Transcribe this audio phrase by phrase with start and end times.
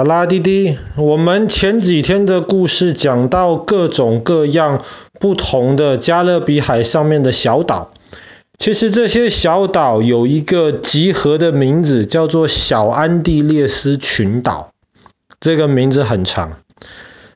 [0.00, 4.82] 好啦，弟弟，我们前几天的故事讲到各种各样
[5.20, 7.90] 不同的加勒比海上面的小岛，
[8.56, 14.70] 其实这些小岛有一个集合的名字，叫做小安地列斯群岛。
[15.38, 16.54] 这个名字很长。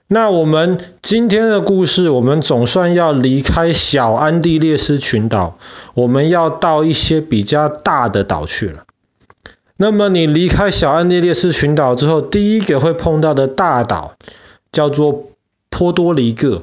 [0.09, 5.59] 那我们今天的故事，我们总算要离开小安地列斯群岛，
[5.93, 8.85] 我们要到一些比较大的岛去了。
[9.77, 14.15] 那么你离开小安地列斯群岛之后，第一个会碰到的大岛
[14.71, 15.31] 叫做
[15.69, 16.63] 波多黎各。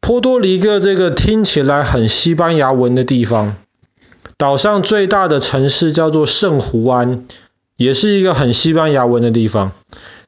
[0.00, 3.56] 波多黎各这个听起来很西班牙文的地方，
[4.36, 7.24] 岛上最大的城市叫做圣胡安，
[7.76, 9.72] 也是一个很西班牙文的地方。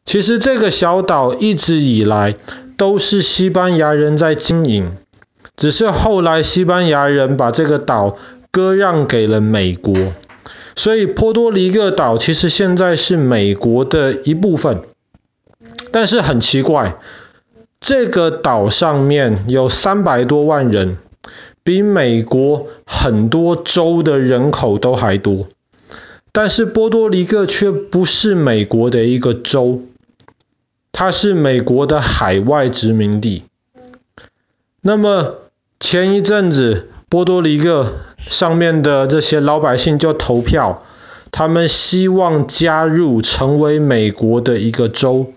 [0.04, 2.36] 其实这个小岛一直以来
[2.78, 4.96] 都是西班牙人在经营，
[5.56, 8.16] 只是后来西班牙人把这个岛
[8.50, 9.94] 割让给了美国。
[10.76, 14.82] 所以波多黎各岛其实现在是美国的一部分，
[15.92, 16.96] 但是很奇怪，
[17.80, 20.98] 这个岛上面有三百多万人，
[21.62, 25.48] 比美国很多州的人口都还多，
[26.32, 29.82] 但是波多黎各却不是美国的一个州，
[30.90, 33.44] 它是美国的海外殖民地。
[34.80, 35.36] 那么
[35.78, 37.94] 前一阵子波多黎各
[38.34, 40.82] 上面的这些老百姓就投票，
[41.30, 45.32] 他们希望加入成为美国的一个州，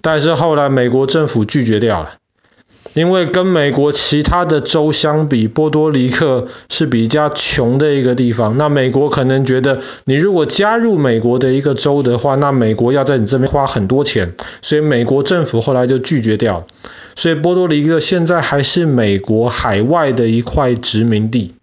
[0.00, 2.10] 但是后来美国政府拒绝掉了，
[2.94, 8.56] 因为跟美国其他的州相比，波多黎各是比较穷的一个地方。
[8.56, 16.66] 那美国可能觉得，你如果加入美国的一个州的话，那美国要在你这边花很多钱，所以美国政府后来就拒绝掉。
[17.16, 21.54] 所以波多黎各现在还是美国海外的一块殖民地。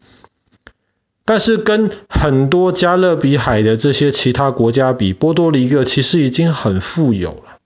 [1.29, 7.59] 但是跟很多加勒比海的这些其他国家比，波多黎各其实已经很富有了。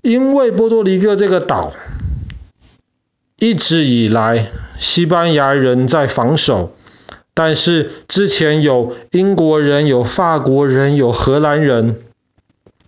[0.00, 1.74] 因为波多黎各这个岛
[3.38, 6.74] 一直以来西班牙人在防守，
[7.34, 12.00] 但是之前有英国人、有法国人、有荷兰人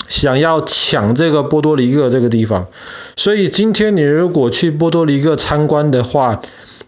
[0.09, 2.69] 想要抢这个波多黎各这个地方，
[3.17, 6.41] 所以今天你如果去波多黎各参观的话，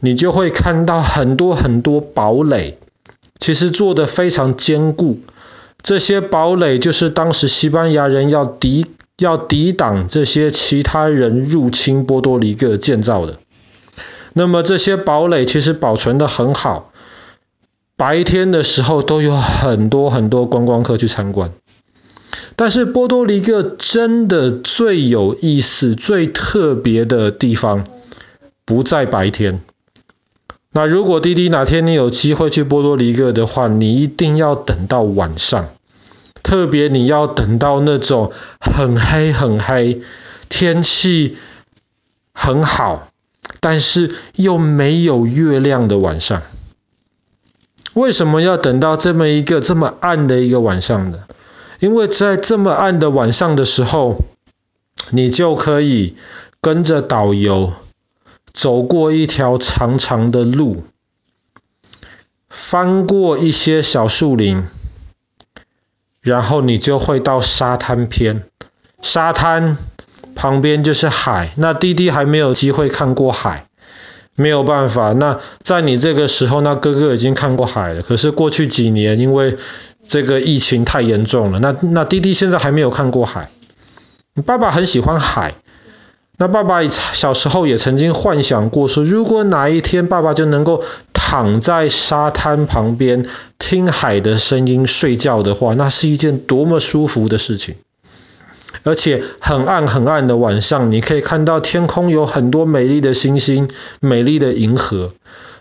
[0.04, 2.76] 你就会看到很多很多堡垒，
[3.38, 5.20] 其实做得非常坚固。
[5.82, 8.84] 这些堡垒就是当时西班牙人要抵
[9.16, 13.38] 要抵挡这些其他人入侵波多黎各建造的。
[14.34, 16.93] 那么这些堡垒其实保存得很好，
[17.97, 21.50] 白天的时候都有很多很多观光客去参观。
[22.56, 27.87] 但是波多黎各真的最有意思、最特别的地方，
[28.66, 29.62] 不在白天。
[30.77, 35.69] 那如果滴滴哪天你有机会去波多黎各的话，你一定要等到晚上，
[36.43, 40.03] 特别你要等到那种很黑很黑，
[40.49, 41.37] 天气
[42.33, 43.07] 很好，
[43.61, 46.43] 但是又没有月亮的晚上。
[47.93, 51.21] 为什么要等到这么一个这么暗的一个晚上呢？
[51.79, 54.25] 因为在这么暗的晚上的时候，
[55.11, 56.17] 你就可以
[56.61, 57.73] 跟着导游。
[58.54, 60.84] 走过一条长长的路，
[62.48, 64.65] 翻过一些小树林，
[66.20, 68.44] 然后你就会到沙滩边。
[69.03, 69.76] 沙滩
[70.37, 71.50] 旁边就是海。
[71.56, 73.66] 那弟弟还没有机会看过海，
[74.37, 75.12] 没有办法。
[75.12, 78.03] 那在你这个时候，那哥哥已经看过海了。
[78.03, 79.59] 可是过去几年，因为
[80.06, 83.50] 这个疫情太严重了，那那弟弟现在还没有看过海。
[84.47, 85.54] 爸爸很喜欢海。
[86.37, 93.27] 那爸爸小时候也曾经幻想过说，如果哪一天爸爸就能够躺在沙滩旁边
[93.59, 97.77] 听海的声音睡觉的话，那是一件多么舒服的事情。
[98.83, 105.12] 而且很暗很暗的晚上，你可以看到天空有很多美丽的星星、美丽的银河，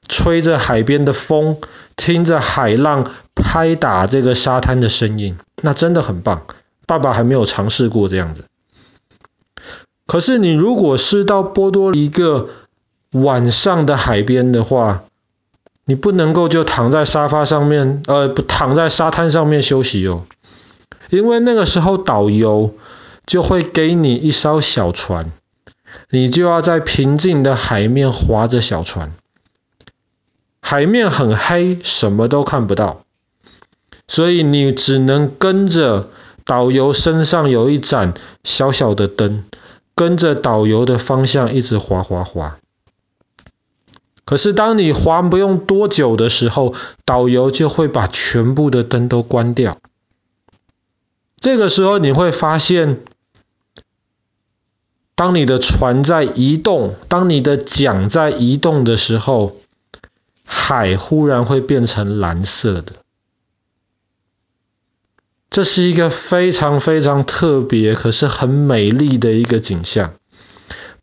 [0.10, 1.58] 吹着海边的风，
[1.96, 6.42] 听着海浪拍打这个沙滩的声音，那真的很棒。
[6.88, 8.46] 爸爸还没有尝试过这样子。
[10.14, 12.50] 可是你如果是到波多黎各
[13.14, 15.06] 晚上的海边的话，
[15.86, 20.28] 你不能够就躺在沙发上面，呃，不躺在沙滩上面休息哦，
[21.10, 22.76] 因为那个时候导游
[23.26, 25.32] 就会给你一艘小船，
[26.12, 29.16] 你就要在平静的海面划着小船，
[30.62, 33.02] 海面很黑，什么都看不到，
[34.08, 36.12] 所以你只能跟着
[36.46, 38.14] 导游身上有一盏
[38.44, 39.44] 小小的灯。
[39.96, 42.58] 跟着导游的方向一直滑滑滑，
[44.26, 46.74] 可是当你滑不用多久的时候，
[47.06, 49.78] 导游就会把全部的灯都关掉。
[51.38, 53.02] 这个时候你会发现，
[55.14, 59.58] 当你的船在移动，当你的桨在移动的时候，
[60.44, 63.03] 海忽然会变成蓝色的。
[65.54, 70.16] 这是一个非常非常特别，可是很美丽的一个景象。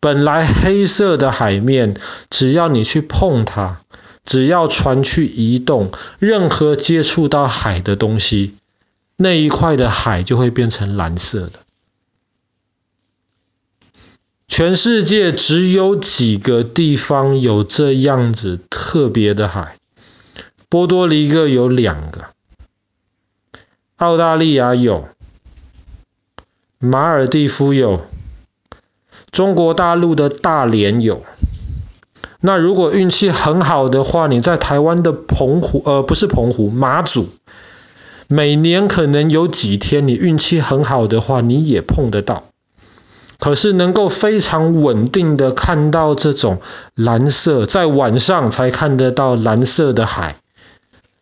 [0.00, 1.94] 本来黑色的海面，
[2.31, 3.76] 只要你去碰它，
[4.25, 8.56] 只要船去移动，任何接触到海的东西，
[9.17, 11.53] 那一块的海就会变成蓝色的。
[14.49, 19.76] 全世界只有几个地方有这样子特别的海，
[20.69, 22.25] 波多黎各有两个。
[24.00, 25.08] 澳大利亚有，
[26.79, 28.00] 马尔地夫有，
[29.31, 31.23] 中国大陆的大连有。
[32.41, 37.29] 那如果运气很好的话，你在台湾的澎湖，呃，不是澎湖，马祖，
[38.26, 42.44] 每年可能有几天，你运气很好的话，你也碰得到。
[43.38, 46.62] 可是能够非常稳定的看到这种
[46.94, 50.37] 蓝色，在晚上才看得到蓝色的海，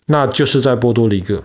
[0.07, 1.43] 那就是在波多黎各。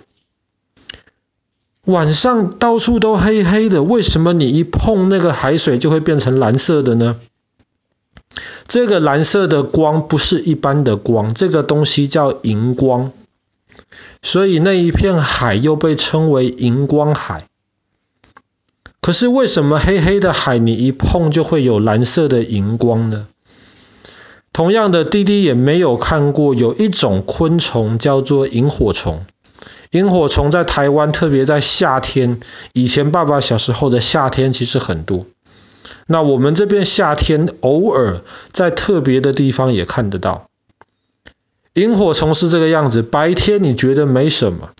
[1.85, 7.17] 晚上到处都黑黑的，为什么你一碰那个海水就会变成蓝色的呢？
[8.69, 13.11] 这个蓝色的光不是一般的光，这个东西叫荧光，
[14.21, 17.47] 所以那一片海又被称为荧光海。
[19.01, 23.27] 可是为什么黑黑的海你一碰就会有蓝色的荧光呢？
[24.53, 29.25] 同样的，弟弟也没有看过有一种昆虫叫做萤火虫。
[29.93, 32.39] 萤火虫在台湾，特别在夏天，
[32.73, 35.27] 以前爸爸小时候的夏天其实很多。
[36.07, 40.49] 那我们这边夏天偶尔在特别的地方也看得到。
[41.75, 44.71] 萤火虫是这个样子，白天你觉得没什么，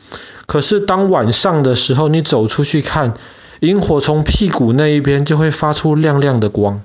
[0.47, 3.13] 可是当晚上的时候，你走出去看，
[3.59, 6.81] 萤火虫屁股那一边就会发出亮亮的光，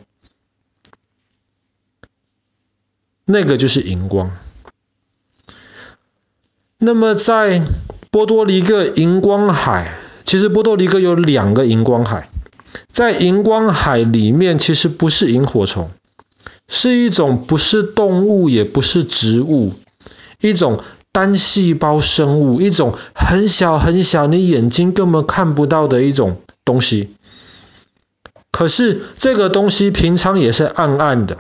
[3.24, 4.30] 那个就是荧光。
[6.78, 7.62] 那么在
[8.18, 12.28] 波多黎各荧光海，其实波多黎各有两个荧光海，
[12.90, 15.88] 在荧光海里面其实不是萤火虫，
[16.66, 19.72] 是一种不是动物也不是植物，
[20.40, 20.82] 一种
[21.12, 27.10] 单细胞生物，一种很小很小你眼睛根本看不到的一种东西。
[28.50, 31.38] 可是这个东西平常也是暗暗的，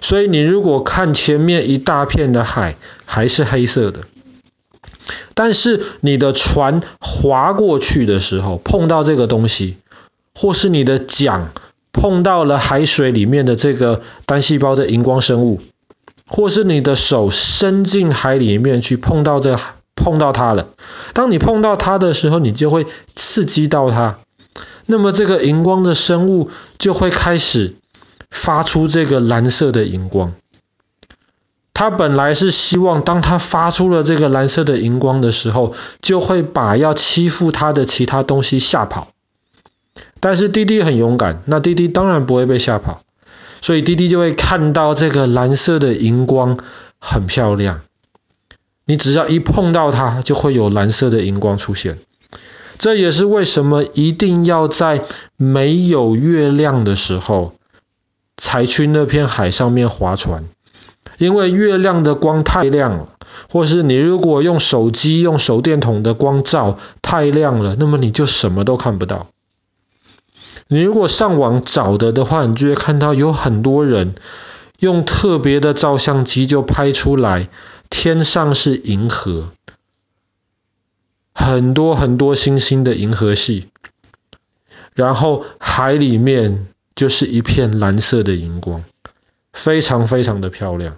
[0.00, 2.74] 所以你如果看前面一大片的海，
[3.04, 4.00] 还是黑色的。
[5.42, 9.78] 但是你的船划过去的时候，碰到这个东西，
[10.34, 11.50] 或是你的桨
[11.92, 15.62] 碰到了海水里面的这个单细胞的荧光生物，
[16.26, 19.58] 或是你的手伸进海里面去碰到这
[19.96, 20.68] 碰到它了。
[21.14, 24.18] 当你碰到它的时候，你就会刺激到它，
[24.84, 27.76] 那么这个荧光的生物就会开始
[28.30, 30.34] 发出这个蓝色的荧光。
[31.80, 39.08] 他本来是希望，当他发出了这个蓝色的荧光的时候，就会把要欺负他的其他东西吓跑。
[40.20, 43.00] 但是弟弟很勇敢，那弟弟当然不会被吓跑，
[43.62, 46.58] 所以弟弟就会看到这个蓝色的荧光
[46.98, 47.80] 很漂亮。
[48.84, 51.98] 你只要一碰到它，就会有蓝色的荧光出现。
[52.76, 55.02] 这也是为什么一定要在
[55.38, 57.54] 没有月亮的时候，
[58.36, 60.44] 才去那片海上面划船。
[61.20, 63.08] 因为月亮的光太亮了，
[63.52, 69.26] 或是你如果用手机用手电筒的光照太亮了，那么你就什么都看不到。
[70.68, 74.14] 你如果上网找的的话，你就会看到有很多人
[74.78, 77.50] 用特别的照相机就拍出来，
[77.90, 79.50] 天上是银河，
[81.34, 83.68] 很多很多星星的银河系，
[84.94, 88.82] 然后海里面就是一片蓝色的荧光，
[89.52, 90.96] 非常非常的漂亮。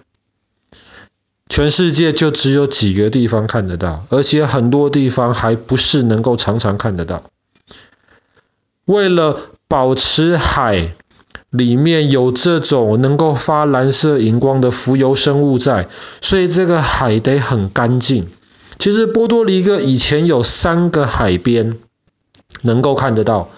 [1.49, 7.23] 全世界就只有几个地方看得到，而且很多地方还不是能够常常看得到。
[8.85, 10.93] 为了保持海
[11.49, 15.87] 里面有这种能够发蓝色荧光的浮游生物在，
[16.21, 18.27] 所以这个海得很干净。
[18.79, 21.77] 其实波多黎各以前有三个海边
[22.61, 23.49] 能够看得到，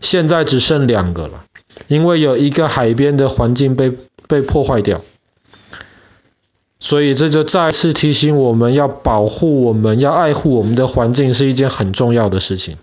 [0.00, 1.44] 现在只剩两个了，
[1.86, 3.92] 因为有一个海边的环境被
[4.26, 5.02] 被破坏掉。
[6.86, 12.76] 所以这就再次提醒我们要保护我们，要爱护我们的环境是一件很重要的事情。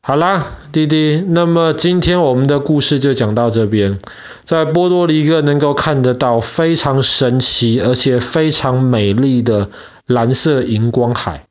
[0.00, 4.00] 好啦，弟弟，那么今天我们的故事就讲到这边。
[4.42, 9.70] 在波多黎各能够看得到非常神奇而且非常美丽的
[10.04, 11.44] 蓝色荧光海。